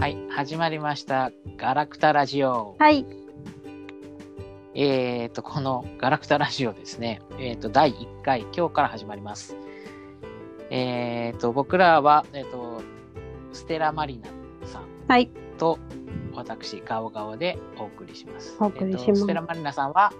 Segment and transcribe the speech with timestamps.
[0.00, 1.30] はい、始まりました。
[1.58, 2.74] ガラクタラジオ。
[2.78, 3.04] はい。
[4.74, 7.20] えっ、と、このガラクタラジオですね。
[7.38, 9.58] えっ、と、第1回、今日から始まります。
[10.70, 12.80] えっ、と、僕らは、えっ、と、
[13.52, 14.28] ステラマリナ
[14.66, 15.28] さんはい。
[15.58, 15.78] と、
[16.32, 18.56] 私、ガオガオでお送りします。
[18.58, 20.14] お送りしますステラマリナさんは、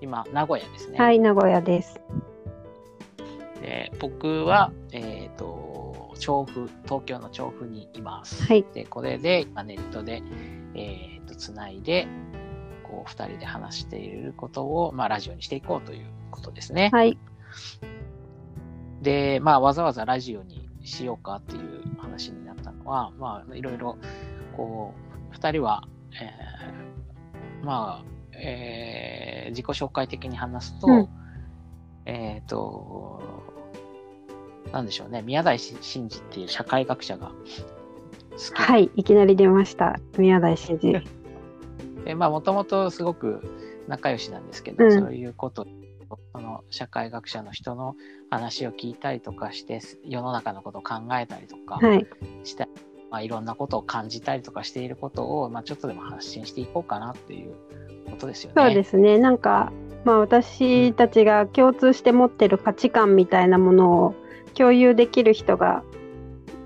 [0.00, 0.98] 今、名古屋ですね。
[0.98, 2.00] はい、名古屋です。
[3.60, 5.55] で僕は、えっ、と、
[6.18, 8.44] 調布、東京の調布にいます。
[8.44, 8.64] はい。
[8.74, 10.22] で、これで、今ネットで、
[10.74, 12.06] えっ、と、つないで、
[12.84, 16.90] こう、二人で話していることを、まあ、ラジオにしていこうということですね。
[16.92, 17.18] はい。
[19.02, 23.96] で、まあ、わざわざラジオにしようかっていう話になったのは、まあ、いろいろ、
[24.56, 24.94] こ
[25.30, 31.08] う、二人は、えーまあ、えー自己紹介的に話すと、うん
[32.04, 33.20] えっ、と、
[34.72, 35.78] なんでしょうね、宮台真
[36.10, 38.90] 司っていう社会学者が好きはい。
[38.96, 39.98] いきなり出ました。
[40.18, 41.02] 宮台真司。
[42.04, 43.42] でまあもともとすごく
[43.88, 45.66] 仲良しなんですけど、うんそういうこと
[46.32, 47.96] その社会学者の人の
[48.30, 52.06] 話を聞いたりとかして世の中のことを考えたりとかはい。
[52.44, 52.68] した、
[53.10, 57.54] まあ、いろんなことを感じたりとかしていることを、まあ、ちょっとでも発信していこうかなっていう
[58.10, 58.62] ことですよね。
[58.62, 59.18] そうですね。
[59.18, 59.72] なんか、
[60.04, 64.14] まあ私たちが共通して持ってる価値観みたいなものを
[64.56, 65.84] 共有できる人が、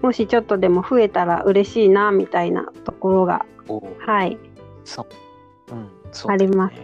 [0.03, 4.39] もしちょっとでも増えたら嬉しいな、みたいなところが、おはい。
[4.85, 5.75] そう。
[5.75, 6.75] うん、そうあります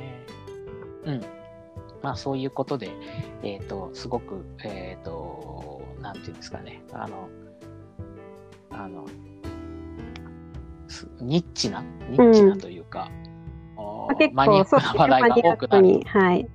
[1.05, 1.21] うん。
[2.03, 2.91] まあそういうことで、
[3.43, 7.29] えっ、と、すごく、えっ、と、なんていうんですかね、あの、
[8.71, 9.07] あの、
[10.89, 13.11] すニッチな、ニッチなというか、
[13.77, 16.01] おまあ結マニア構、そうックな話題が多くなる。
[16.05, 16.49] はい。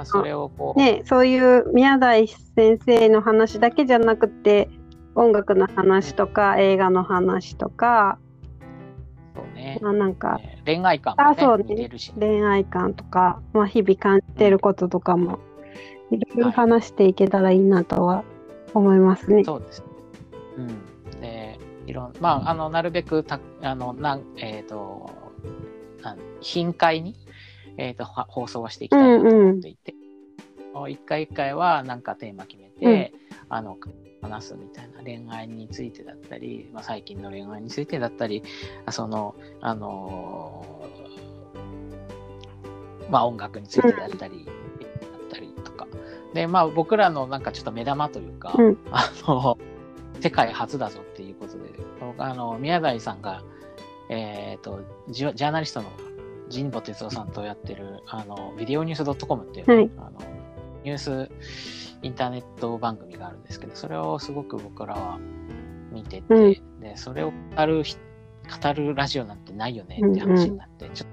[0.00, 4.70] まあそれをこう、ね、そういう宮台先生の話だけじゃなくて
[5.14, 8.18] 音楽の話とか映画の話とか、
[9.34, 15.40] そうね、まあ、なんかえー恋愛観も、ねあそうね似てるし、恋愛観とか、まあ、日々感じてることとかも
[16.10, 18.24] いろいろ話していけたらいいなとは
[18.74, 19.44] 思いますね。
[19.44, 19.82] そうです。
[20.56, 21.20] うん。
[21.20, 25.10] で、いろん、まあ、あの、なるべくた、あの、なん、えっ、と、
[26.02, 27.16] なん頻回に、
[27.80, 29.94] えっ、と、は放送はしていきたいなと思っていて、
[30.74, 33.14] もう一回一回はなんかテーマ決めて、
[33.48, 33.78] あの、
[34.20, 38.42] 話すみたいな恋愛についてだったり、まあ、最近の恋愛についてだったり、
[38.84, 45.86] あその、あのーまあ、音楽についてだったり、だったりとか。
[46.34, 48.78] で、まあ、僕らのなんかちょっと目玉というか、うん。
[48.92, 49.56] あの、
[50.20, 53.42] 世界初だぞっていうことで、僕あの、宮台さんが、
[54.10, 55.88] えっ、とジョ、ジャーナリストの
[56.50, 59.90] 神保哲夫さんとやってる、あの、ビデオニュース .com っていう、はい。
[59.98, 60.20] あの、
[60.84, 61.30] ニュース
[62.02, 65.18] インターネット番組があるんですけど、それをすごく僕らは
[65.92, 66.80] 見てて、うん。
[66.80, 67.96] で、それを語るひ、
[68.62, 71.08] 語るラジオなんてないよねって話になって、ちょっとや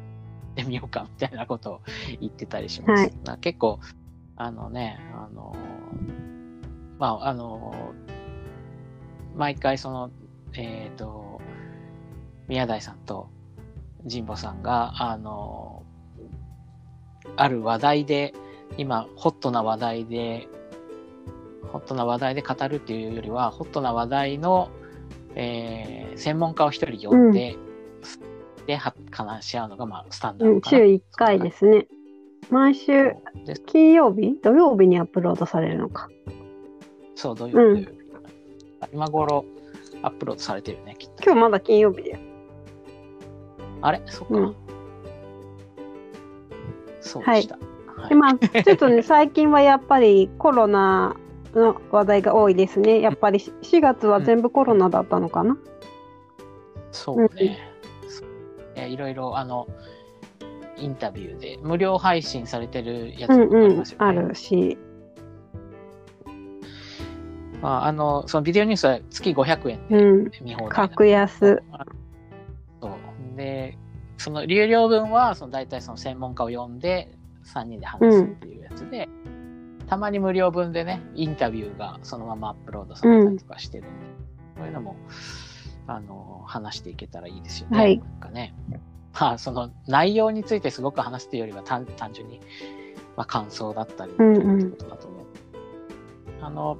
[0.51, 1.81] ってみようかみたいなことを
[2.19, 3.03] 言ってたりします。
[3.03, 3.13] はい。
[3.25, 3.79] まあ結構、
[4.37, 5.55] あのね、あの、
[6.99, 7.73] まあ、あの、
[9.35, 10.11] 毎回その、
[10.53, 11.41] えっ、と、
[12.47, 13.29] 宮台さんと
[14.09, 15.83] 神保さんが、あの、
[17.35, 18.33] ある話題で、
[18.77, 20.47] 今、ホットな話題で、
[21.71, 24.69] ホットな話題で語るっていうよりは、ホットな話題の、
[25.35, 27.55] えー専門家を一人呼んで、
[28.65, 30.77] で、は話し合うのが、まあ、スタンダーうん、ドかな。
[30.79, 31.87] 週1回ですね。
[32.49, 33.13] 毎週
[33.45, 34.39] で金曜日？
[34.41, 36.09] 土曜日にアップロードされるのか。
[37.15, 37.97] そう、土曜日、土曜日
[38.93, 39.45] 今頃
[40.01, 41.23] アップロードされてるよね、きっと。
[41.23, 42.19] 今日まだ金曜日だよ。
[43.81, 44.01] あれ？
[44.05, 44.33] そっか。
[44.35, 44.55] うん
[47.01, 47.55] そうでした。
[47.55, 47.61] は
[48.07, 51.15] いでまあちょっとね 最近はやっぱりコロナ
[51.55, 53.01] の話題が多いですね。
[53.01, 55.57] やっぱりし4月は全部コロナだったのかな？
[56.91, 57.57] そうね。
[58.07, 58.27] そう
[58.75, 59.67] いやいろいろ、あの、
[60.77, 64.05] インタビューで、無料配信されてるやつうんもありうんますよね。
[64.05, 64.77] あるし。
[67.61, 70.29] まあ、あの、そのビデオニュースは月500円うん。
[70.29, 71.63] で見放題なんで格安。
[74.17, 77.11] あその有料分は、その大体その専門家を呼んで、
[77.45, 79.07] 3人で話すっていうやつで、
[79.87, 84.05] たまに無料分でね、インタビューがそのままアップロードされたりとかしてるんで、
[84.57, 84.95] そういうのも、
[85.87, 87.77] あの、話していけたらいいですよね。
[87.77, 88.53] はいなんかね。
[89.19, 92.39] まあ、その内容についてすごく話すというよりは単単純に、
[93.15, 95.25] まあ、感想だったりってことだと思う。
[96.41, 96.77] あの、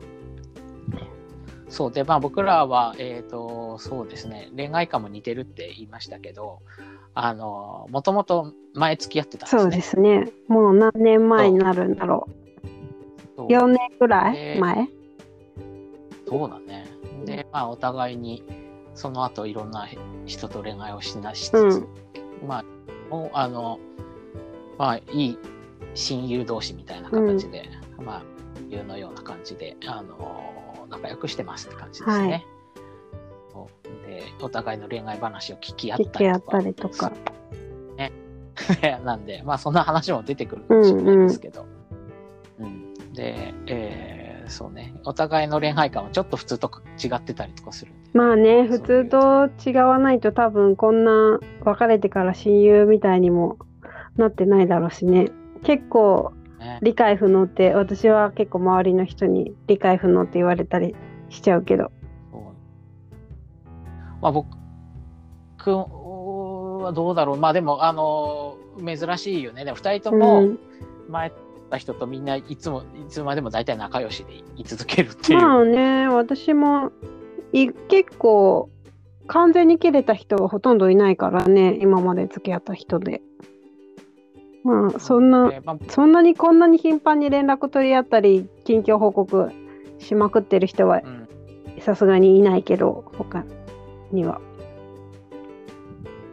[1.70, 6.60] そうで、まあ僕らは、えっ、と、そうですね、恋愛観も似てるって言いましたけど、
[7.14, 9.62] あの、もともと前付き合ってたんですね。
[9.62, 10.32] そうですね。
[10.48, 12.28] もう何年前になるんだろ
[13.36, 13.50] そうう。
[13.50, 14.88] 4年ぐらでい前？
[16.28, 16.86] そうだね。
[17.26, 18.44] で、まあお互いに
[18.94, 19.88] その後いろんな
[20.26, 21.88] 人と恋愛をしなしつつ、
[22.46, 22.66] まあ
[23.10, 23.80] もうあの
[24.78, 25.40] まあいい
[25.94, 27.70] 親友同士みたいな形で、
[28.04, 28.24] まあ
[28.70, 32.46] いうのような感じであの仲良くしてますって感じですね。
[33.58, 34.08] そう。
[34.08, 36.20] でお互いの恋愛話を聞き合っ聞たりとか。
[36.20, 37.12] き合ったりとか。
[39.06, 41.66] なんでまあそんな話も出てくるかもしれないですけど、
[42.60, 43.14] うん。
[43.14, 44.94] で、えーそうね。
[45.04, 46.72] お互いの恋愛観はちょっと普通と
[47.04, 53.58] 違ってたりとかするまあね、普通と違わないと多分こんな別れてから親友みたいにも
[54.16, 55.32] なってないだろうしね。
[55.64, 56.80] 結構ね。
[56.82, 60.96] 理解不能って、私は結構周りの人に理解不能って言われたり
[61.30, 61.92] しちゃうけど。
[64.22, 64.48] まあ僕
[65.72, 67.38] はどうだろう。
[67.38, 69.66] まあでもあの珍しいよね。
[69.66, 70.60] でも2人とうもん、
[71.10, 71.32] 前
[71.70, 76.92] た人とみんないつもいつまでも大体仲良しでい続けるっていう、まあね、私も
[77.52, 78.70] い結構
[79.28, 83.22] 完全に切れた人はほとんどいないからね、今まで付き合った人で。
[84.64, 89.52] まあそんな、でまあそんなにこんなに頻繁に連絡取り合ったり、近況報告
[90.00, 91.28] しまくってる人はうん。
[91.80, 93.44] さすがにいないけど、他
[94.12, 94.42] には。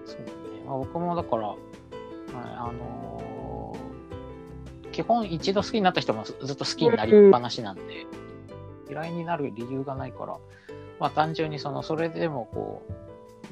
[0.04, 0.26] そうね。
[0.66, 1.56] まあ、僕もだから、はい
[2.34, 3.04] あのー
[4.94, 8.06] 基本一度好きになった人もずずっと好きになりっぱなしなんで、
[8.88, 10.38] 嫌いになる理由がないから、
[11.00, 12.86] まあ単純にそのそれでもこ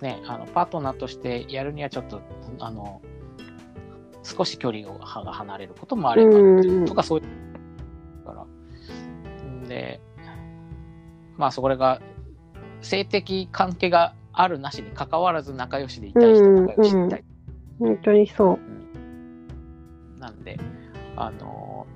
[0.01, 2.21] うねあのパートナーとしてやるにはちょっと
[2.61, 3.03] あの
[4.23, 6.85] 少し距離が離れることもあれば、うん。
[6.85, 8.45] とかそういうから。
[9.45, 10.01] んで
[11.37, 12.01] まあそれが
[12.83, 17.25] 性的関係があるなしに関わらず仲良しでいたい人仲良しでいたい、
[17.79, 20.21] 本当にそう。
[20.21, 20.59] なんで
[21.17, 21.87] あの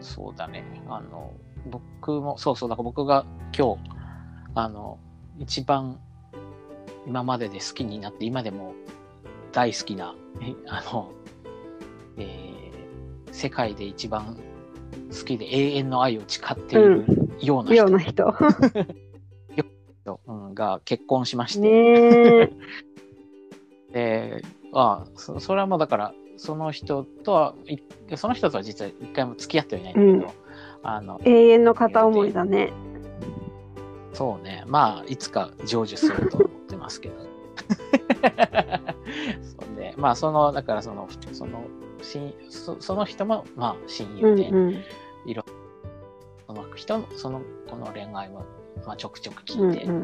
[0.00, 0.64] そうだね。
[0.88, 1.32] あの
[1.70, 3.24] 僕もそうそうだから僕が
[3.56, 3.80] 今日
[4.54, 4.98] あの
[5.38, 5.98] 一番
[7.06, 8.74] 今までで好きになって今でも
[9.52, 11.10] 大好きなえあの、
[12.18, 12.54] えー
[13.34, 14.36] 世界で一番
[15.10, 17.04] 好きで永遠の愛を誓っている
[17.40, 18.34] ような人 ような人。
[20.26, 22.52] うんが結婚しまして。
[23.92, 24.42] で
[24.72, 27.78] あそそれはもうだからその人とはい
[28.16, 30.40] その人とは実は一回も付き合ってはいないんだけど、
[30.82, 32.72] あの永遠の片思いだね。
[34.12, 37.14] そうねまあいつか成就すると思ってますけど
[39.42, 41.64] そうねまあそのだからそのその
[42.00, 44.72] 親そその人もまあ親うん友で、うん。
[44.72, 45.44] その
[46.74, 48.44] 人のそのこの恋愛も、
[48.86, 50.00] まあ、ちょくちょくうん聞いて、うん。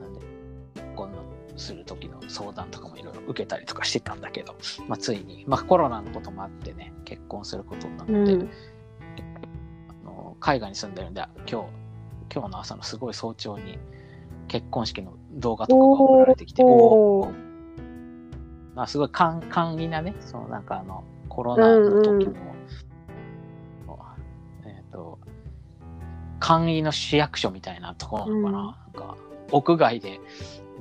[0.00, 0.14] なん。
[0.14, 0.20] で
[0.74, 1.18] 結婚の
[1.56, 4.54] する時の相談とかもいろいろ受けたりとかしてたんだけど、
[4.86, 8.50] まあ、ついに、まあ、コロナのこともあってね結婚することになって、うん。
[9.88, 11.68] あの海外に住んでるんで今日
[12.32, 13.78] 今日の朝のすごい早朝に
[14.48, 16.62] 結婚式の動画とかが送られてきて
[18.74, 22.57] まあ、すごい簡簡易なねそのなんかあのコロナの時の、え
[26.48, 28.64] 簡易の市役所みたいなところなのかな,、うん。
[28.64, 29.16] なんか
[29.52, 30.18] 屋外で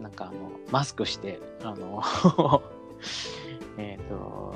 [0.01, 2.01] なんかあのマスクしてあの
[3.77, 4.55] えっと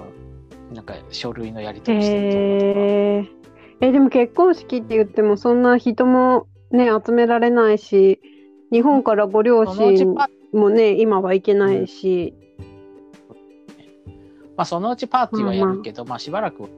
[0.74, 3.88] なんか書類のやり取りしてるところとえ。
[3.88, 8.22] え、でも結婚式って言ってもそんな人もね、集められないし、
[8.72, 12.34] 日本からご両親パもね、今は行けないし、
[14.56, 16.70] まあ、そのうちパーティーはやるけど、まあ、しばらく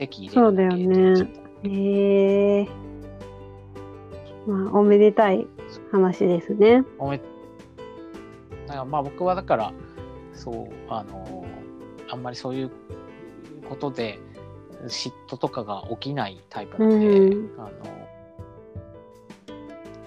[0.00, 1.30] 席入れそうだよるだけね
[1.62, 2.68] へえ。
[4.46, 5.46] まあ、おめでたい
[5.90, 6.84] 話ですね。
[6.98, 7.18] おめ
[8.66, 9.72] だからまあ僕はだから
[10.32, 11.44] そうあの
[12.08, 12.70] あんまりそういう
[13.68, 14.18] ことで
[14.86, 17.50] 嫉妬とかが起きないタイプなので、うん。
[17.58, 17.70] あの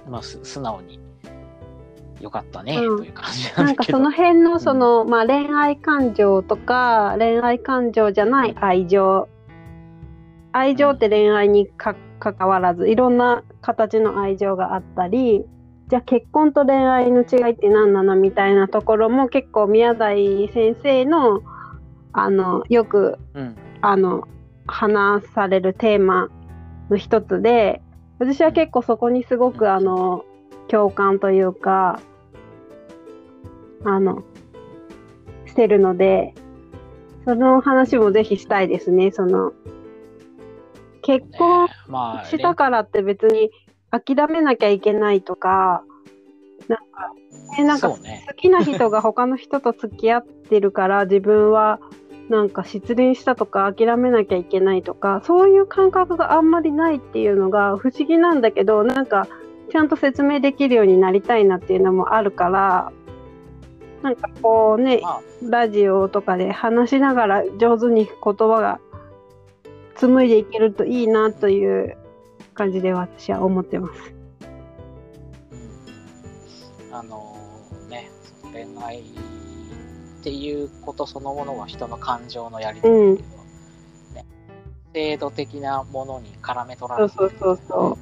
[0.10, 1.00] まあす素直に
[2.22, 2.98] よかったね、うん。
[2.98, 3.98] という感じななんんかだけど。
[3.98, 9.27] その辺のその、まあ恋愛感情とか恋愛感情じゃない愛情。
[10.51, 15.45] 愛情って恋愛にか関わらずいろんな形の愛情があったり
[15.89, 21.41] じゃあ結婚と恋愛の違いって何なのみたいなところも結構宮台先生の
[22.11, 23.55] あのよくうん。
[23.81, 24.27] あの
[24.67, 26.29] 話されるテーマ
[26.89, 27.81] の一つで
[28.19, 30.25] 私は結構そこにすごくあの
[30.67, 32.01] 共感というか
[33.85, 34.23] あの
[35.45, 36.33] してるので
[37.25, 39.53] その話もぜひしたいですねその
[41.09, 41.67] 結婚
[42.29, 43.49] したからって別に
[43.89, 45.83] 諦めなきゃいけないとか
[46.67, 47.13] なんか,、
[47.57, 47.97] えなんか好
[48.37, 51.79] きな人が他の人と付き合ってるから 自分は
[52.29, 59.27] なんか失恋したとか諦めなきゃいけないとかそういう感覚があんまりないっていうのが不思議なんだけどなんか
[59.71, 62.91] ちゃんと説明できるようになりたいなっていうのもあるから
[64.03, 68.79] なんかこうねまあ、ラジオとかで話しながら上手に言葉が
[69.99, 71.97] 紡いでいけるといいなという
[72.53, 74.13] 感じで私は思ってます。
[74.13, 74.15] う
[76.91, 77.35] んあの
[77.89, 78.09] ね、
[78.41, 79.03] その恋愛っ
[80.23, 84.25] ていうことそのものは人の感情のやり取りだけど、ね、
[84.93, 87.97] 制度的なものに絡め取られてそうそうそ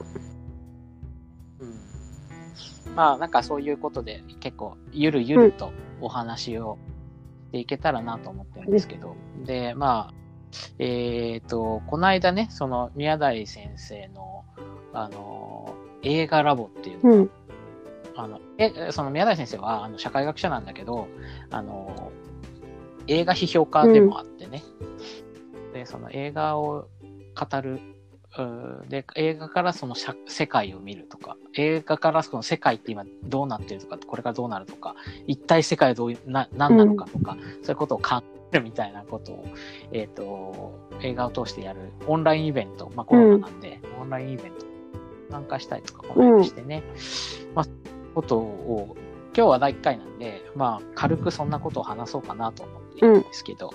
[1.59, 2.91] うう。
[2.91, 6.77] ん、まあなんかそういうことで結構ゆるゆるとお話を
[7.47, 10.26] していけたらなと思ってるんですけど、でまあ
[10.79, 14.45] えっ、とこの間ねその宮台先生の
[14.93, 17.31] あの映画ラボっていううん。
[18.19, 21.07] あのえその宮台先生はあの社会学者なんだけど
[21.51, 22.11] あの
[23.05, 24.63] 映画批評家でもあってね、
[25.73, 26.87] でその映画を
[27.35, 27.79] 語る
[28.37, 34.95] うーで映画からその社世界を見るとか映画からその世界って今どうなってるとかこれからどうなるとか
[35.27, 39.45] 一体世界はどうな何なのかとか、そういうことを考えるみたいなことを、
[39.91, 44.65] えっと映画を通してやるオンラインイベント、まあ、コロナなんで、オンラインイベント
[45.29, 46.83] 参加したりとかこの間してね、
[47.53, 47.65] まあ
[48.15, 48.95] ことを
[49.35, 53.71] 今日は第1回なんで、まあ、軽くそんなことを話そうかなと思っているんですけど、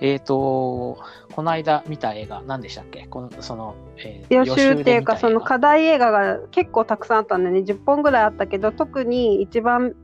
[0.00, 0.98] えっ、と、
[1.34, 3.06] この間見た映画、何でしたっけ？
[3.08, 9.94] この、その、えー予習っていうかその課題題映画が結構たくさんあったんだよね10本ぐらいあったけど特に一番、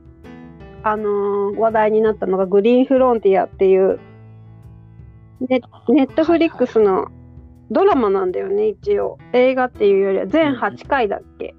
[0.83, 3.99] あのー話題になったのが「グリーンフロンティア」っていう
[5.41, 7.07] ネネットフリックスの
[7.71, 11.53] ドラマなんだよね一応映画っていうよりは全8回だっけ、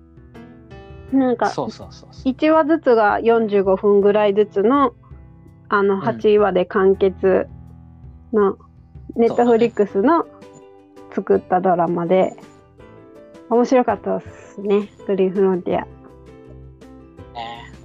[1.12, 2.32] なんかそうそうそうそう。
[2.32, 4.94] 1話ずつが45分ぐらいずつの
[5.68, 7.48] あのん8話で完結
[8.32, 8.58] の
[9.16, 10.26] ネットフリックスの
[11.14, 12.34] 作ったドラマで
[13.48, 15.99] 面白かったですねグリーンフロンティア。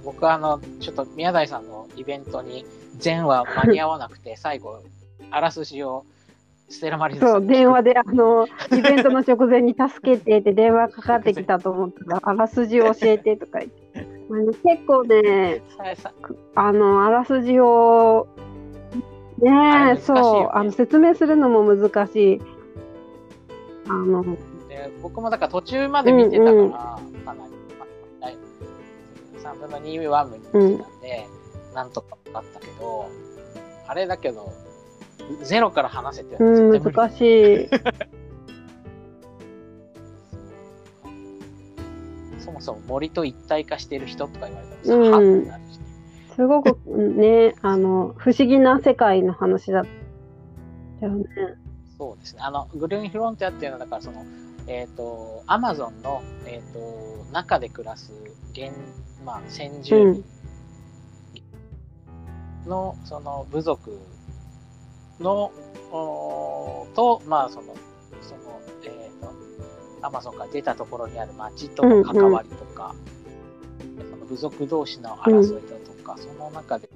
[0.06, 2.64] ね僕はあの、ちょっと宮台さんのイベントに
[2.98, 4.82] 全話間に合わなくて、 最後、
[5.30, 6.04] あらすじを
[6.68, 8.46] ステラマリそう電話であの
[8.76, 15.62] イベントの直前に助けてって電話かかってきたと思ったら あらすじを教えてとか言ってあの結構ね
[16.56, 18.26] あのあらすじを
[19.38, 19.96] ねね。
[19.98, 22.42] そうあの説明するのも難しい。
[23.88, 24.24] あの
[24.68, 27.15] で僕もだから途中まで見てたから、うんうん
[29.54, 31.00] 3分の2話目に見てたん。
[31.00, 31.26] で、
[31.74, 33.08] なんとか分かったけど、
[33.86, 34.52] あれだけど、
[35.42, 37.68] ゼロから話せてるうん難しい。
[42.38, 45.48] そもそも森と一体化してる人とか言われたらさ、うん。
[45.48, 45.58] は。
[46.34, 49.86] すごくねあの不思議な世界の話だっ
[51.00, 51.24] たよね。
[51.98, 52.42] そうですね。
[52.42, 54.24] あの、グリーンフロンティアっていうのは、だからその、
[54.68, 58.12] えっ、と、アマゾンの、えっ、と、中で暮らす
[58.54, 58.72] 原、
[59.24, 60.24] まあ、先住民
[62.66, 63.98] の、その、部族
[65.20, 65.52] の、
[65.92, 67.74] おーと、まあ、その、
[68.22, 72.94] その、えっ、と、アマゾンから出たところにある町との関わりとか、
[74.10, 76.88] その部族同士の争いだとか、その中で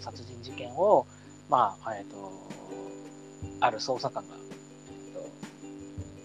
[0.00, 1.06] 殺人事件を、
[1.48, 2.32] まあ、えっ、と、
[3.60, 4.34] ある捜査官が、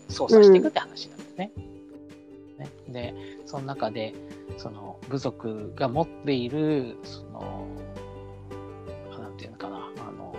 [0.10, 1.52] えっと、捜査していくって話なんですね。
[2.58, 2.70] ね。
[2.90, 3.14] で、
[3.46, 4.14] その中で、
[4.58, 7.68] その部族が持っている、その、
[9.20, 10.36] なんていうのかな、あの、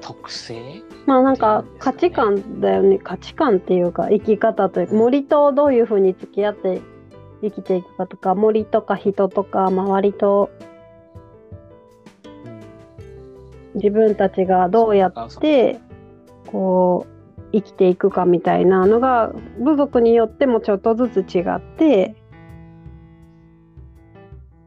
[0.00, 2.98] 特性まあなんか価値観だよね。
[2.98, 6.82] 価値観っていうか生き方というか森とどういうふうに付き合って
[7.42, 10.50] 生きていくかとか森とか人とか周りと
[13.74, 15.80] 自分たちがどうやって
[16.46, 17.13] こう
[17.54, 22.16] 生きていくかみたいなのが部族によってもちょっとずつ違って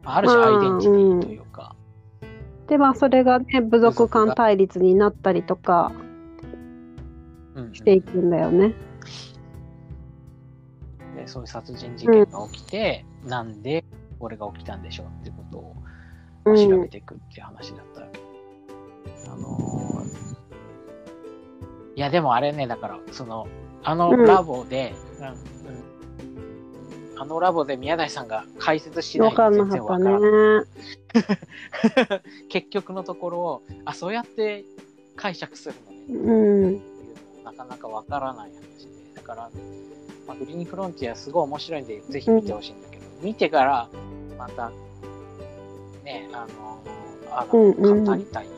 [0.04, 1.76] ある種アイデンティティというか、
[2.66, 5.92] でまあそれがね部族間対立になったりとか
[7.54, 8.74] うんしていくんだよね。
[11.14, 13.84] でそういう殺人事件が起きて、なんで
[14.18, 15.58] これが起きたんでしょうってこと
[16.50, 18.20] を調べていくっていう話だったわけ。
[19.30, 20.17] あのー
[21.98, 23.48] いやでもあれね、だから、その、
[23.82, 25.34] あのうんラボで、うんうん
[27.20, 30.30] あのラボで宮台さんが解説しないと全然わからない。
[30.60, 30.66] ね。
[32.48, 34.64] 結局のところ、あ、そうやって
[35.16, 36.74] 解釈するのねってうん。
[36.74, 36.80] いうのも
[37.46, 39.16] なかなかわからない話で。
[39.16, 39.50] だから、
[40.28, 43.88] まあ、グリーンフロンティアすごい面白いんで、ぜひ見てほしいんだけど、見てから、
[44.38, 44.70] また、
[46.04, 46.80] ね、あの、
[47.32, 48.52] あの、うんうん語りたいよ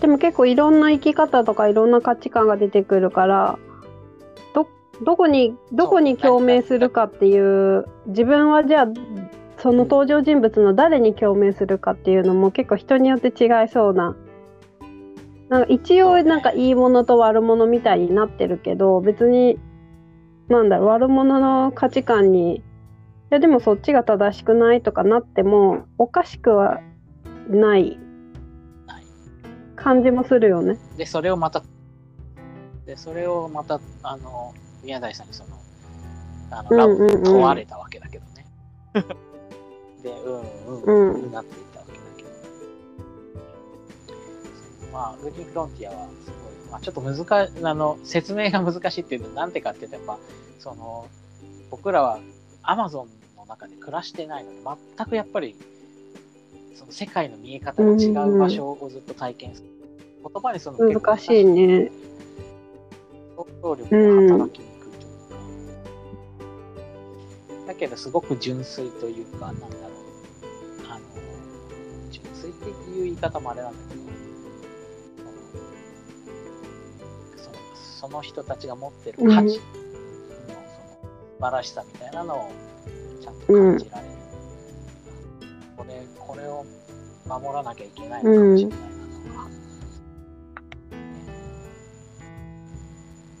[0.00, 3.58] でも結構いろんな生き方とかいろんな価値観が出てくるから
[4.54, 4.68] ど
[5.04, 8.86] どこにどこに共鳴するかっていう自分はじゃあ
[9.58, 14.16] その登場人物の誰に共鳴するかっていうのも結構人によって違いそうな。
[15.48, 19.58] なんか一応なんかいいものと悪者みたいになってるけど別に
[20.48, 22.62] なんだろう悪者の価値観にい
[23.30, 26.88] やでもそっちが正しくないとかなってもおかしくはない
[27.48, 27.98] ない
[29.82, 30.78] 感じもするよね。
[30.96, 31.62] で、それをまた、
[32.86, 35.58] で、それをまた、あの、宮台さんにその、
[36.50, 38.46] あの、ラブうんうんうん問われたわけだけどね。
[40.02, 42.28] で、うんうん、うんうん、なっていったわけだけど。
[44.92, 50.18] まあ、ルニー・フロンティアはすごい、まあ、ちょっと難い、あの、説明が難しいっていうのは、なんてかっていうと、やっぱ、
[50.58, 51.06] その、
[51.70, 52.18] 僕らは
[52.62, 54.56] アマゾンの中で暮らしてないので、
[54.96, 55.56] 全くやっぱり、
[56.78, 59.68] その世界の見え方が違う場所をずっと体験する。
[60.22, 61.90] 言葉にするの結構難しいね。
[63.36, 65.08] 想像力が働きにくいとい
[67.56, 69.72] うか、だけどすごく純粋というか、なんだろう、
[70.88, 71.00] あの、
[72.12, 74.02] 純粋っていう言い方もあれなんだけど、
[77.42, 77.56] その
[77.98, 79.60] そのその人たちが持ってる価値のその素
[81.40, 82.50] 晴らしさみたいなのを
[83.20, 84.17] ちゃんと感じられる。
[87.28, 88.88] 守らなきゃいけないのかもしれないなとか。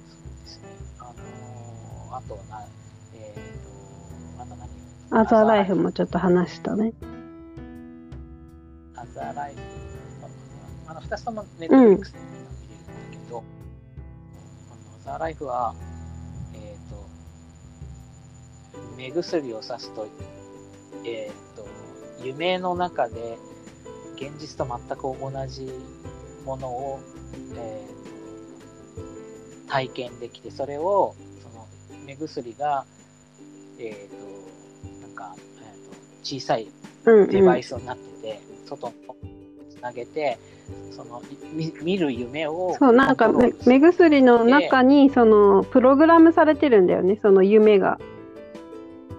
[0.06, 0.68] そうですね。
[0.98, 1.18] あのー
[2.10, 2.66] あとな、
[3.14, 3.34] えっ、
[4.36, 4.68] と、あと何？
[5.22, 6.92] アザーライフもちょっと話したね。
[8.94, 9.60] アザーライフ、
[10.88, 15.74] あの、二つともネットフリックスで見れるんだけど、あのアザーライフは、
[16.54, 17.08] えっ、と、
[18.96, 20.06] 目薬をさすと、
[21.04, 21.66] えっ、と、
[22.22, 23.38] 夢の中で
[24.20, 25.70] 現実と全く同じ
[26.44, 27.00] ものを、
[27.54, 27.98] えーと
[29.68, 31.66] 体験できて、それを、その
[32.06, 32.84] 目薬が、
[33.78, 36.68] えっ、と、なんか、えー、と小さい
[37.04, 37.30] うん、うん。
[37.30, 38.94] デバイスになってて、外に
[39.70, 40.38] つなげて、
[40.90, 41.22] その
[41.54, 43.32] み見る夢をそう、なんか
[43.66, 47.98] 目薬の中にそのプログラムされてるんだよね、その夢が。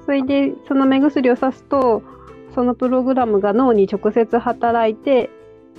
[0.05, 2.03] それでその目薬をさすと、
[2.59, 5.29] そのプログラムが脳に直接働いて、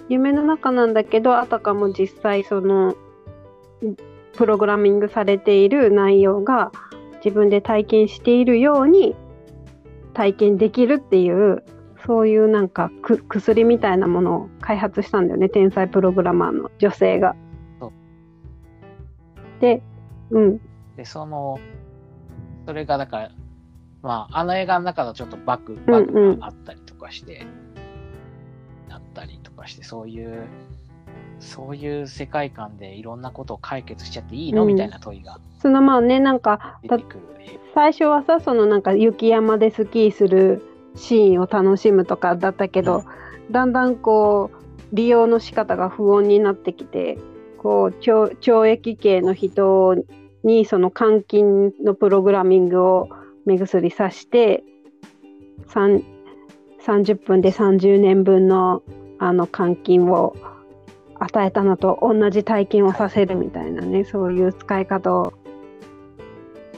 [0.09, 2.97] 夢の中なんだけど、あたかも実際その
[4.35, 6.73] プログラミングされている内容が
[7.23, 9.15] 自分で体験しているように
[10.15, 11.63] 体験できるっていう
[12.07, 17.37] そういうなんかく薬みたいなものを開発したんだよね天才プログラマーの女性が。
[19.61, 19.83] で、
[20.31, 20.61] うん、
[20.97, 21.61] で、その、
[22.65, 23.31] それがだから、
[24.03, 27.47] まあ、あの映画の中のちょっとバグ、バグがあったりとかして、
[28.89, 30.47] あったりとかして、そういう、
[31.39, 34.69] そういう世界観でいろんなことを解決しちゃっていいの、うん。
[34.69, 36.81] みたいな問いがそのまあねなんか
[37.75, 40.63] 最初はさそのなんか雪山でスキーする
[40.97, 43.05] シーンを楽しむとかだったけど、
[43.51, 47.19] だんだんこう利用の仕方が不穏になってきて
[47.59, 49.97] こう懲懲役刑の人
[50.43, 53.09] にその監禁のプログラミングを
[53.51, 54.63] 目薬さして
[55.69, 56.05] 3
[56.87, 58.83] 30分で30年分の
[59.19, 60.35] あの監禁を
[61.17, 65.35] 与えたのと同じ体験をさせるみたいなね、そういう使い方を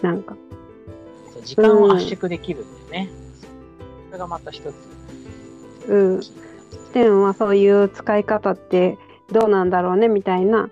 [0.03, 0.37] なんか
[1.45, 3.09] 時間を圧縮できるんでね。
[4.09, 4.75] それがまた一つ、
[5.89, 6.21] うん。
[6.93, 8.99] でもまあそういう使い方って
[9.31, 10.69] どうなんだろうねみたいな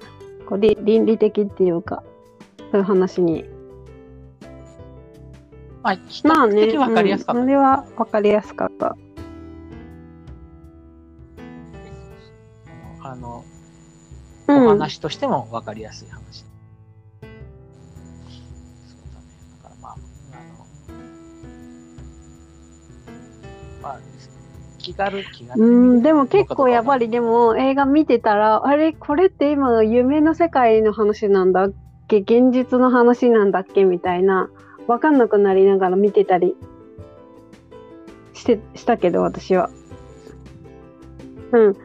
[0.46, 2.02] こうり倫理的っていうか
[2.72, 3.44] そういう話に
[5.82, 7.40] まあ、比まあね、較的わかりやすかった。
[7.40, 8.96] うん、それは分かりやすかった。
[13.02, 13.44] あの、
[14.48, 16.44] うんお話としてもわかりやすい話。
[17.20, 17.28] そう
[19.14, 19.26] だね。
[19.62, 20.00] だからまあ、あの、
[23.82, 23.98] まあ、
[24.78, 27.06] 気軽、気軽にうん、でも結構やっぱり。
[27.06, 31.72] りでも映画見てたらあれこれって今の夢の世界の話なんだっ
[32.08, 32.18] け？
[32.18, 33.84] 現実の話なんだっけ？
[33.84, 34.50] みたいな
[34.90, 36.56] 分かんなくなりながら見てたり
[38.34, 39.70] してしたけど私は。
[41.52, 41.76] うん、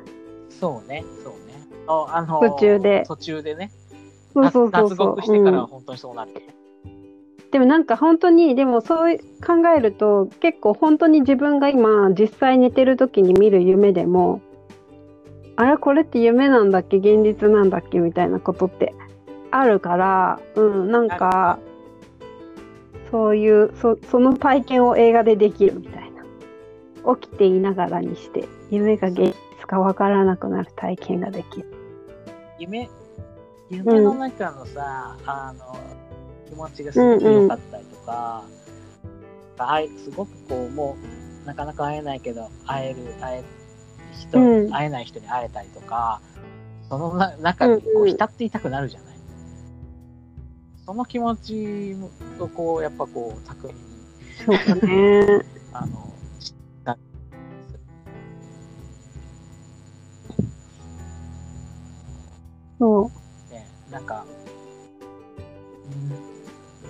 [0.50, 1.68] そうね、そうね。
[1.88, 3.72] ああの途中で途中でね。
[4.34, 5.08] そうそうそう脱そう。
[5.10, 6.32] 獄してから本当にそうなる。
[7.52, 14.42] でもなんか本当にでもそう考えると結構本当に自分が今実際寝てる時に見る夢でも
[15.56, 16.98] あれこれって夢なんだっけ？
[16.98, 18.00] 現実なんだっけ？
[18.00, 18.94] みたいなことって
[19.52, 21.60] あるからうんなんか
[23.16, 27.16] そういうそその体験を映画でできるみたいな。
[27.16, 31.72] 起きていながらにして夢が現実かわからなくなる体験ができる。
[32.58, 32.90] 夢、
[33.70, 35.78] 夢の中のさ、あの、
[36.50, 38.44] 気持ちがすごく良かったりとか、
[39.60, 40.98] あいすごくこう、も
[41.44, 43.46] う、なかなか会えないけど、会える、会える
[44.20, 44.72] 人、うん。
[44.74, 46.22] 会えない人に会えたりとか、
[46.90, 48.10] そのな中にこうんううん。
[48.10, 49.15] 浸っていたくなるじゃない？
[50.86, 51.96] その気持ち
[52.40, 53.80] をこう、やっぱこう、巧みに、
[54.46, 55.44] そうだね。
[55.74, 56.14] あの、
[56.84, 56.96] な
[62.80, 63.12] そ
[63.50, 63.52] う。
[63.52, 64.26] ね、なんか、
[65.88, 65.90] う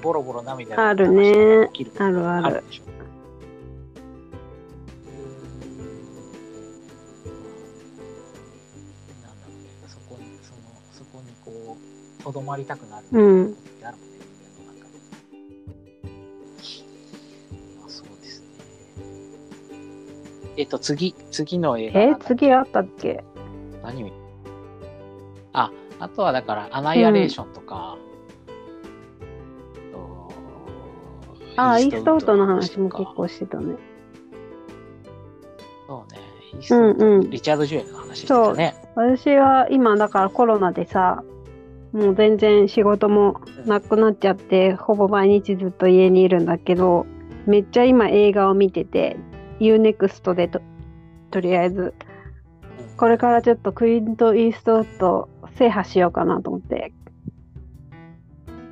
[0.02, 2.64] んボロボロ涙があるね起きるあるある。
[2.68, 2.92] でしょな
[9.32, 10.60] んだろうね、そこに、その、
[10.92, 11.78] そこにこ
[12.20, 13.56] う、とどまりたくなるうん
[20.58, 22.36] えっと、次、次の映画えなんだっけ？
[22.36, 23.24] 次あったっけ？
[23.84, 24.04] 何？
[24.04, 24.14] 見
[25.54, 27.98] あ、あとはだから、アナイアレーションとか、
[29.92, 30.32] と
[31.58, 33.76] あ、イーストウッドの話も結構してたね。
[35.88, 36.20] そうね。
[36.54, 38.76] イーストウッドうんうんリチャード・ジュエルの話してたね。
[38.96, 41.24] 私は今だからコロナでさ、
[41.94, 47.06] もう全然仕事もなくなっちゃって、ほぼ毎日ずっと家にいるんだけど、
[47.46, 49.16] めっちゃ今映画を見てて、
[49.60, 50.62] UNEXT でと
[51.32, 51.94] とりあえず、
[52.98, 56.94] これからちょっとクイント・イーストウッド制覇しようかなと思って。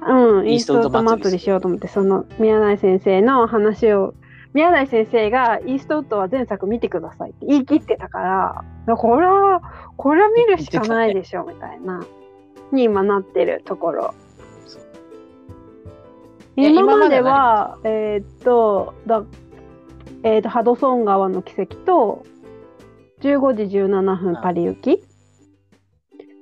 [0.05, 4.13] うん、イーストウッド祭りしようと思って、その宮台先生の話を、
[4.53, 9.61] 宮台先生がイーストウッドは前作見てくださいって言い切ってたから、これは、
[9.97, 12.05] これは見るしかないでしょ、みたいな、
[12.71, 14.13] に今なってるところ。
[16.55, 19.23] 今までは、えーっと、だ
[20.23, 22.25] えーっと、ハドソン川の奇跡と、
[23.21, 25.03] 15時17分パリ行き。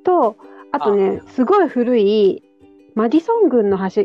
[0.04, 0.38] と、
[0.72, 2.44] あとね、すごい古い、
[2.96, 4.04] マディソン軍の橋。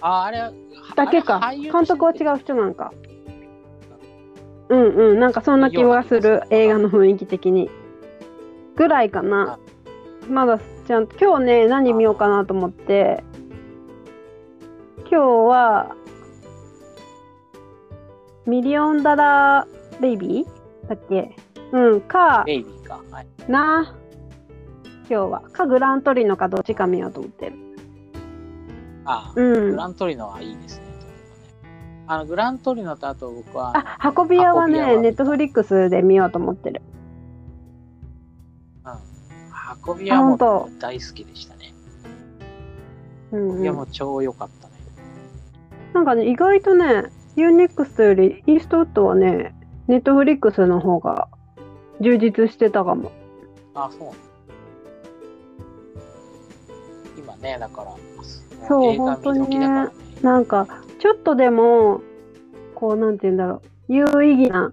[0.00, 0.52] あ、あれは、
[0.94, 1.40] だけか。
[1.54, 2.92] 監督は違う人なんか。
[4.68, 4.88] うん。
[4.88, 7.70] うんなんかそんな気がする映画の雰囲気的に。
[8.76, 9.58] ぐらいかな。
[10.28, 13.24] まだちゃんと今日ね何見ようかなと思って。
[15.10, 15.96] 今日は
[18.46, 20.88] ミリオンダラーベイビー？
[20.88, 21.34] だっけ？
[21.72, 22.44] うんか。
[22.46, 23.00] ベイビーか。
[23.10, 23.26] はい。
[23.48, 23.92] な。
[25.08, 25.40] 今日は。
[25.40, 27.56] かグラントリノかどっちか見ようと思ってる。
[29.04, 29.70] あ、うん。
[29.72, 30.84] グラントリノはいいですね。
[32.06, 36.82] あの、グラントリノとあと僕は、あ運び屋はね運び屋はネットフリックスで見ようと思ってる。
[39.84, 40.70] 運び屋もあ本当。
[40.78, 41.74] 大好きでしたね。
[43.32, 43.56] うん、うん。
[43.56, 44.74] 運び屋も超良かったね。
[45.94, 49.54] なんかね、意外とね、UNEXT よりイーストウッドはね、
[49.88, 51.28] ネットフリックスの方が
[52.00, 53.12] 充実してたかも。
[53.74, 54.12] あ、そう。
[57.18, 57.94] 今ね、だから、
[58.66, 59.92] そう映画見時だからね。
[60.22, 60.66] なんか、
[60.98, 62.00] ちょっとでも、
[62.74, 64.72] こう、なんて言うんだろう、有意義な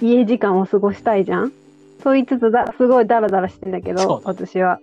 [0.00, 1.52] 家時間を過ごしたいじゃん
[2.02, 4.78] そう言いつつだ、すごいダラダラしてんだけど、私は。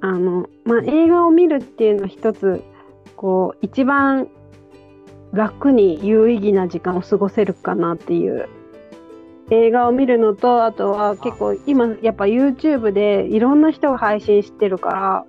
[0.00, 2.62] あの、まあ、映画を見るっていうのは一つ、
[3.16, 4.28] こう、一番
[5.32, 8.48] 楽に有意義な時間を過ごせるかなっていう。
[9.52, 15.24] 映画を見るのと、あとは結構今やっぱ YouTube でいろんな人が配信してるから、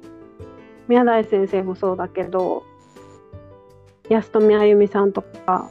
[0.88, 2.64] 宮台先生もそうだけど、
[4.10, 5.70] 安富あゆみさんとか、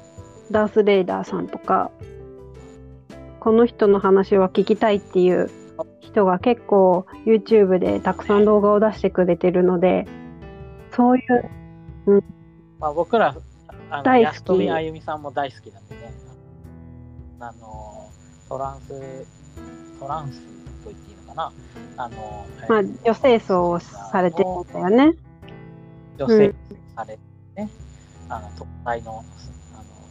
[0.50, 1.92] ダース・レイダーさんとか、
[3.38, 5.48] この人の話は聞きたいっていう
[6.00, 10.06] 人が結構 YouTube でたくさん動画を出してくれてるので、
[10.90, 12.22] そういう、
[12.80, 13.36] まあ、僕ら、
[13.90, 16.12] あの大好き安富あゆみさんも大好きなんでね。
[17.40, 18.11] あの、
[18.48, 19.26] トランス、
[19.98, 20.40] トランス
[20.85, 21.53] と言っていいのかな。
[21.96, 25.16] あの、まあえー、女性層をされてるんだよね。
[26.18, 26.55] 女性
[26.94, 27.20] されて
[27.57, 27.70] ね、
[28.29, 29.24] あの、東大の、あの、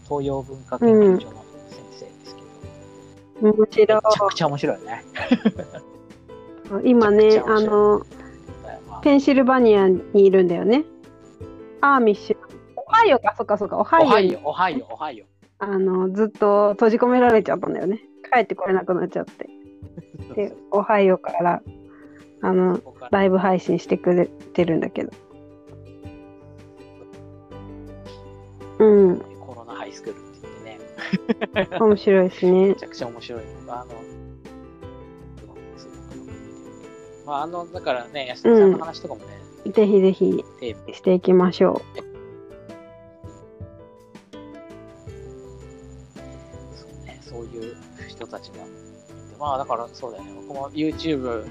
[0.03, 2.41] 東洋文化研究所の先生ですけ
[3.41, 5.03] ど、面白いめちゃくちゃ面白いね。
[6.83, 8.05] 今ねあの
[8.87, 10.83] まあペンシルバニアにいるんだよね
[11.81, 12.37] アーミッシュ
[12.89, 13.35] オハイオか。
[13.37, 13.77] そっかそっか。
[13.77, 15.25] オハイオにおはよ、おはよ、おはよ。
[15.59, 18.01] あのずっと閉じ込められちゃったんだよね。
[18.33, 19.49] 帰ってこれなくなっちゃって。
[20.35, 21.61] でオハイオから
[22.41, 25.11] あのライブ配信してくれてるんだけど。
[28.79, 29.19] うん。
[29.45, 32.67] コロナハイスクールって言ってね、面白いですね。
[32.69, 33.85] めちゃくちゃ面白いあの、
[37.25, 39.39] まあ、あの、だからね、安田さんの話とかもね、
[39.71, 42.08] ぜひぜひテーマしていきましょそう
[48.19, 50.33] 人たちが、えっとまあだからそうだよね。
[50.47, 51.45] 僕も YouTube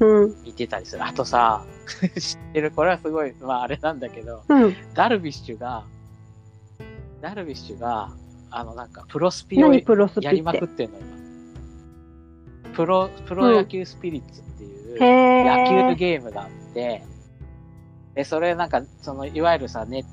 [0.00, 0.34] うん。
[0.44, 1.04] 見てたりする。
[1.04, 1.64] あとさ、
[2.18, 4.76] 知ってる、これはすごい、まああれなんだけど、うん。
[4.94, 5.84] ダルビッシュが、
[7.20, 8.10] ダルビッシュが、
[8.50, 10.64] あのなんかプロスピを何プロスピやりまくっ。
[10.64, 12.74] っててんの、今。
[12.74, 15.94] プロ、プロ野球スピリッツっていう、へ野球え。
[15.94, 17.02] ゲームがあって、
[18.14, 20.04] で、それなんか、その、いわゆるさ、ネ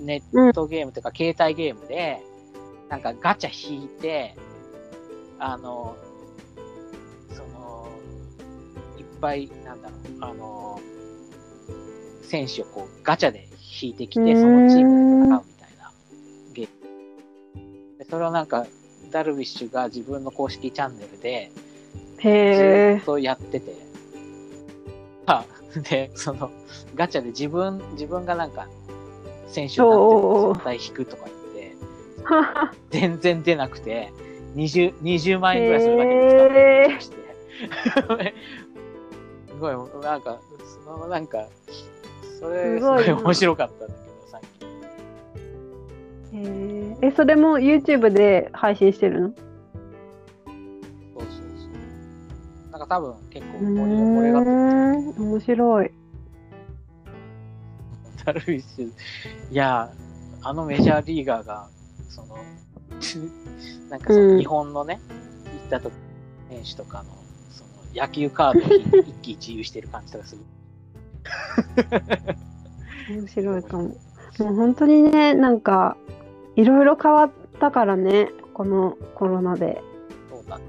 [0.00, 2.20] ネットゲームというか、携帯ゲームで、
[2.88, 4.34] なんかガチャ引いて、
[5.40, 5.96] あの、
[7.32, 7.88] その、
[8.98, 10.80] いっぱい、なんだろう、あの、
[12.22, 13.48] 選手をこう、ガチャで
[13.82, 15.92] 引いてきて、そのチームで戦うみたいな
[16.52, 17.98] ゲーム。
[17.98, 18.66] でそれをなんか、
[19.10, 21.50] ダルビッシュが自分の公式チャンネルで、
[22.22, 22.98] ずへえ。
[23.00, 23.74] っとやってて、
[25.24, 25.46] あ、
[25.88, 26.50] で、その、
[26.94, 28.68] ガチャで自分、自分がなんか、
[29.48, 29.98] 選手になっ
[30.54, 31.76] て絶対引くとか言って。
[32.90, 34.12] 全然出なくて、
[34.54, 37.16] 20、20万円ぐらいするだけで使ってりして。
[39.48, 40.38] すごい、なんか、
[40.84, 41.46] そのなんか、
[42.38, 44.64] それ、すすごい面白かったんだけど、さっき。
[46.36, 46.40] へ
[47.02, 47.06] え。
[47.08, 49.28] え、それも YouTube で配信してるの？
[49.28, 49.38] そう
[51.18, 51.66] そうそ
[52.68, 52.70] う。
[52.72, 54.54] なんか多分結構うー盛り盛り上がってる
[55.24, 55.30] ん。
[55.30, 55.90] 面白い。
[58.24, 58.86] ダルビッシュ、
[59.50, 59.90] いや、
[60.42, 61.68] あのメジャーリーガーが、
[62.08, 62.36] その、
[63.90, 65.00] なんかそうんの日本のね、
[65.62, 65.90] 行ったと
[66.48, 67.10] 選手とかの、
[67.50, 68.66] その野球カード
[68.98, 70.42] を一喜一憂してる感じとかする。
[73.10, 73.82] 面白いかも。
[73.82, 75.96] もう本当にね、なんか、
[76.56, 79.82] いろいろ変わったからね、このコロナで。
[80.30, 80.60] そうだ。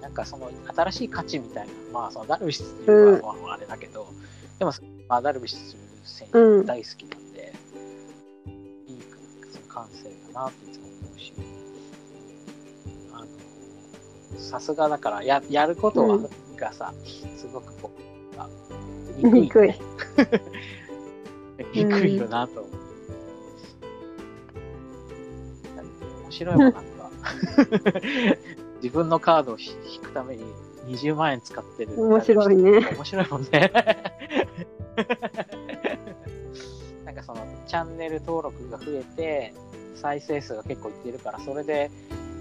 [0.00, 4.06] なんかその新しい価値みたいな、まあそのダルビッシュはまああれだけど、
[4.58, 4.72] でも、
[5.08, 5.58] まあ、ダルビッシュ
[6.04, 7.52] 選手うん大好きなんで、
[8.88, 9.02] いい
[9.50, 11.32] その感性だなっていつも思うし、
[14.36, 16.92] さすがだからや、やることは、うんがさ、
[17.36, 17.90] すごくこ
[18.36, 18.48] う、あ
[19.16, 19.74] 憎い、憎い。
[21.72, 22.76] 憎いよなと思って
[26.24, 26.82] 面白いもんなんか、
[28.82, 30.44] 自分のカードを引くために
[30.88, 31.92] 20万円使ってる。
[31.96, 32.70] 面白いね。
[32.96, 33.72] 面白いもんね。
[37.04, 39.54] なんかそのチャンネル登録が増えて、
[39.94, 41.90] 再生数が結構いってるから、それで、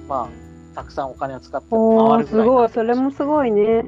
[0.07, 2.69] まあ、たくさんお金を使って回るぐらいすごい。
[2.69, 3.85] それもすごいね。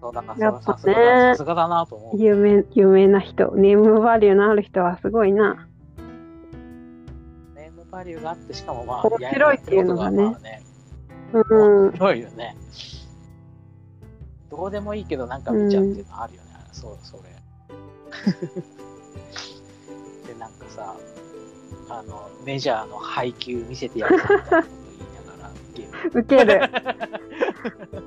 [0.00, 2.22] そうだからさすがだ、さすがだなと思う。
[2.22, 5.68] 有名、有名な人、ネームバリューのある人はすごいな。
[7.54, 10.62] ネームバリューがあって、しかもまあ、面白いっていうのがねね
[11.32, 11.42] うん
[11.88, 11.92] 面。
[11.92, 12.56] 白いよね。
[14.50, 16.48] どうでもいいけど、なんか見ちゃうっていうのあるよね。
[16.72, 17.22] そう、それ。
[20.32, 20.94] で、なんかさ、
[21.90, 24.66] あの、メジャーの配球見せてやるみたいな
[26.12, 27.00] こ と言いながら、ゲーム。
[27.42, 28.00] ウケる。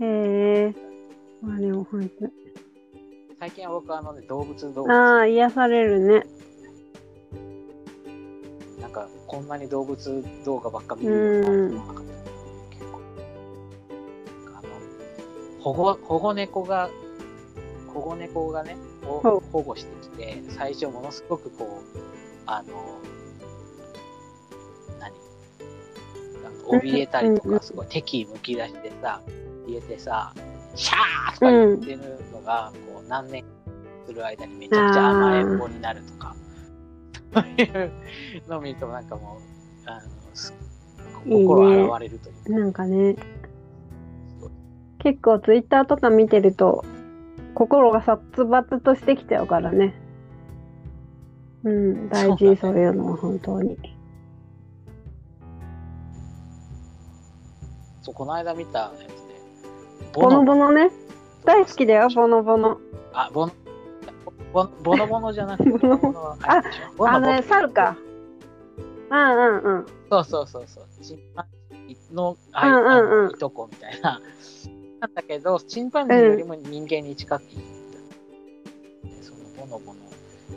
[0.00, 0.04] へ
[0.68, 0.74] え。
[1.42, 2.32] まあでも本当に。
[3.40, 6.26] 最近は僕はあのね、動物動物、ああ、癒されるね。
[8.80, 12.08] なんかこんなに動物動画ばっか見るようになかった
[15.60, 16.88] 保護、保護猫が、
[17.92, 21.98] 保護猫がね、を保護してきて、最初ものすごくこう、
[22.46, 22.68] あの、
[26.68, 29.20] 怯えたりとか、すごい敵意むき出してさ、
[29.66, 30.32] 言えてさ、
[30.74, 31.98] シャーとか言ってる
[32.32, 33.44] のが、こう何年
[34.06, 36.34] する間にめちゃくちゃ甘えん坊になるとか、
[37.34, 37.92] そういう
[38.48, 39.38] のを見るとなんかも
[39.86, 40.00] う、あ
[41.30, 43.16] の、心洗われるというか、なんかね、
[44.98, 46.84] 結構ツイッターとか見てると、
[47.54, 49.94] 心が殺伐としてきちゃうからね。
[51.64, 53.76] うん、大事、そういうのは本当に。
[58.08, 59.06] そう、この間見たやつで、
[60.14, 60.90] ボノボノね。
[61.44, 62.78] 大好きだよ、ボボノボノ。
[63.12, 63.52] あ、ボノ、
[64.52, 66.62] ボノボノボノじゃなくて、 ボノボノはあ
[67.06, 67.96] あのね、猿か。
[69.10, 69.86] うんうんうん。
[70.10, 70.84] そうそうそうそう。
[71.02, 71.46] チンパン
[71.88, 74.20] ジーのあいうんうんいとこみたいな。
[75.00, 77.46] なんだけど、チンパンジーよりも人間に近くい、
[79.20, 80.00] そのボノボノ、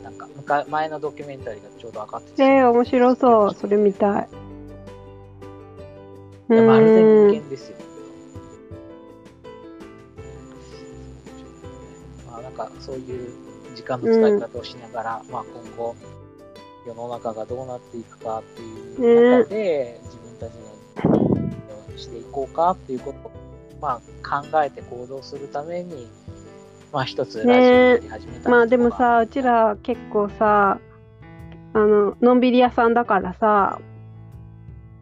[0.02, 3.54] なんか前のドキュメンタリーがちょうど上がってて、えー、面白そう。
[3.54, 4.28] それ見たい。
[6.60, 7.02] まるで。
[7.02, 7.76] 人間ですよ。
[12.30, 13.30] まあなんかそういう
[13.74, 15.96] 時間の使い方をしながら、まあ今後
[16.86, 20.72] 世の中がどうなっていくかっていう中で、自分たちの
[21.96, 23.32] していこうかっていうことを、
[23.80, 26.08] まあ、考えて行動するために、
[26.92, 30.78] まあ一つラジオをやり始めたまあでもさ、うちら結構さ、
[31.74, 33.91] あの、のんびり屋さんだからさ、ん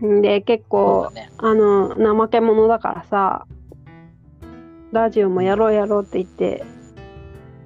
[0.00, 1.30] で、結構だ、ね。
[1.38, 3.46] あの、怠け者だからさ、
[4.92, 6.64] ラジオもやろうやろうって言って、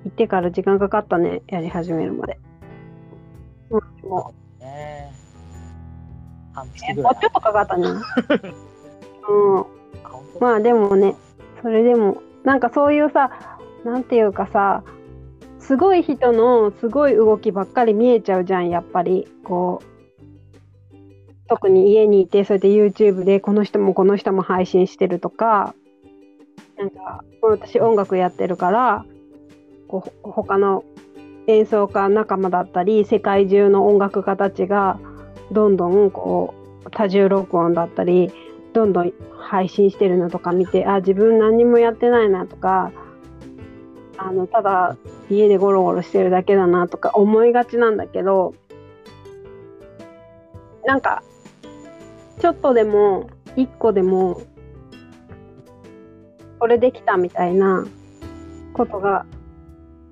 [0.04, 2.38] 言ってから時間かかったね、やり始めるまで。
[3.70, 5.12] うん、もね
[6.52, 7.12] 半う月ぐらい。
[7.12, 7.88] もうちょっとかかったね。
[9.28, 9.64] うん。
[10.40, 11.14] まあでもね、
[11.62, 13.30] それでも、なんかそういうさ、
[13.84, 14.82] なんていうかさ、
[15.60, 19.28] すごい人のすごい動きばっかり見えちゃうじゃん、やっぱり。
[19.44, 19.93] こう。
[21.54, 25.72] 特に家にいて、それで YouTube でこの人もこの人も配信してるとか、
[26.76, 29.04] なんか、私音楽やってるから、
[29.86, 30.84] こう他の
[31.46, 34.98] 演奏家仲間だったり、世界中の音楽家たちが、
[35.52, 38.32] どんどんこう、多重録音だったり、
[38.72, 42.90] どんどん配信してるのとか見てあ自分何にもやってないなとか
[44.16, 44.96] あのただ
[45.30, 48.52] 家でゴロゴロしてるだけだなとか思いがちなんだけど
[50.84, 51.22] なんか
[52.40, 54.42] ちょっとでも一個でも
[56.58, 57.86] これできたみたいな
[58.72, 59.26] ことが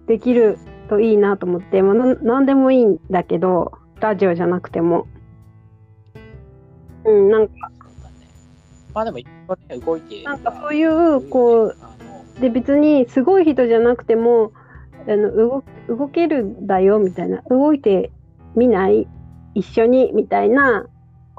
[0.07, 0.59] できる
[0.89, 5.07] といいなと思って、まあ、なんなんでもいいんだけどラジオじゃなくても。
[7.05, 7.55] うん、なんか。
[8.95, 10.23] まあでも、一個ね、動いて。
[10.23, 11.77] なんかそういうこう
[12.41, 14.53] で別にすごい人じゃなくても
[15.09, 18.11] あの動動けるんだよみたいな動いて
[18.55, 19.09] みない？
[19.55, 20.13] 一緒に？
[20.13, 20.87] みたいな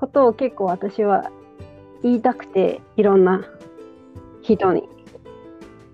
[0.04, 1.32] ことを結構私は
[2.02, 3.46] 言いたくていろんな
[4.42, 4.84] 人に。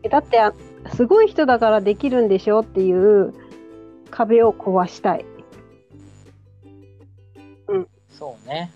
[0.01, 0.51] えだってあ
[0.95, 3.35] すごい人だからできるんでしょっていう
[4.09, 5.25] 壁を壊したい。
[8.09, 8.71] そうね。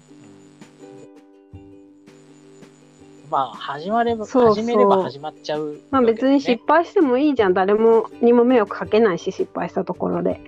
[3.31, 10.39] まあ、始まれば、そうそう始めれば始まっちゃう、まあ別に失敗してもいいじゃん誰もにも迷惑かけないし失敗したところで。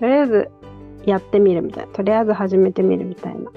[0.00, 0.50] とりあえず
[1.06, 1.92] やってみるみたいな。
[1.92, 3.52] とりあえず始めてみるみたいな。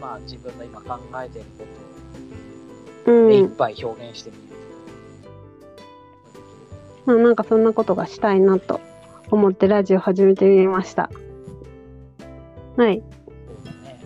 [0.00, 1.64] まあ、自分の今考えてるこ
[3.06, 3.50] とうを目いっん。
[3.50, 4.42] ぱい表現してみる。
[7.06, 8.80] まあなんかそんなことがしたいなと
[9.30, 11.10] 思ってラジオ始めてみました。
[12.76, 13.02] はい。
[13.46, 14.00] そうだね。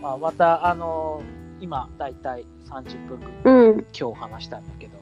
[0.00, 1.22] まあ、また、あの
[1.60, 3.86] 今、だいたい30分ぐらいうん。
[3.98, 4.98] 今日話したんだけど、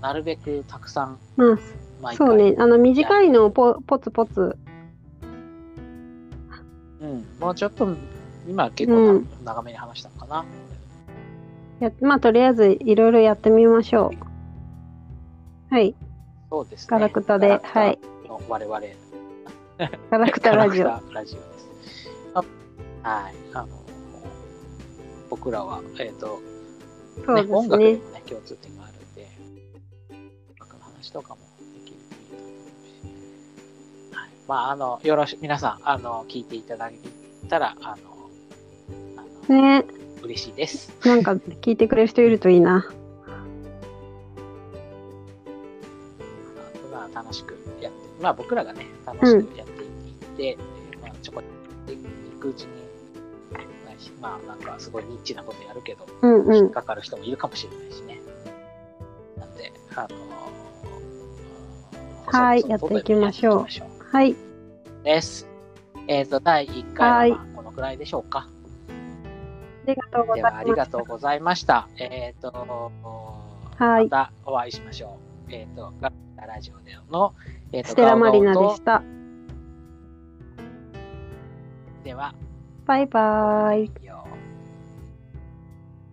[0.00, 1.58] なるべくたくさんまあ
[2.02, 2.54] 毎回、そうね。
[2.58, 4.56] あの短いのをポポツポツ。
[7.00, 7.94] うん、もうちょっと、
[8.48, 10.44] 今結構な、うん長めに話したのかな。
[11.80, 14.12] やまあとりあえずいろいろやってみましょ
[15.70, 15.74] う。
[15.74, 15.94] はい。
[16.50, 16.86] そうですね。
[16.90, 17.98] ガラクタで、ガラクタはい。
[18.28, 18.80] の我々、
[20.10, 20.84] ガラクタラジオ。
[20.84, 22.10] ガラクタラジオです。
[22.34, 22.38] あ
[23.02, 23.34] はい。
[23.52, 23.68] あの、
[25.28, 26.42] 僕らは、えっ、と、ね、
[27.26, 27.98] そうです音楽にね。
[27.98, 29.28] もね、共通点があるんで、
[30.10, 31.40] 音楽の話とかも
[31.74, 32.65] できるといいと思うし、はい。
[34.48, 36.98] まあ、あの、よろし、皆さん、あの、聞いていただけ
[37.48, 37.96] たら、あの、
[39.16, 39.84] あの、ね
[40.22, 40.92] 嬉しいです。
[41.04, 42.90] なんか聞いてくれる人いるといいな。
[46.92, 50.58] まあ、楽しくやって、まあ僕らがね、楽しくやっていって、で
[51.00, 51.96] まあちょこっとい
[52.40, 52.68] くうちに、
[54.20, 56.56] まあなんかすごいニッチなことやるけど、うんうん。
[56.56, 58.20] 引っかかる人もいるかもしれないしね。
[59.38, 60.26] なんで、あの
[62.26, 64.32] はいやっていきましょうはい。
[64.32, 64.36] う
[65.04, 65.46] です。
[66.08, 68.48] えっ、と、第1回はまあこのくらいでしょうか。
[69.84, 70.72] ありがとうございでは、あり。
[70.72, 71.86] がとうございました。
[71.98, 72.90] えっ、と、
[73.76, 75.18] はいまたお会いしましょ
[75.50, 75.52] う。
[75.52, 77.34] えっ、と、ガララジオでの、
[77.72, 79.02] えっ、と、ステラマリナでした。
[82.02, 82.34] では、
[82.86, 83.90] バイバイ。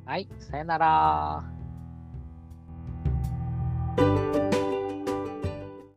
[0.06, 1.53] はい、さよなら。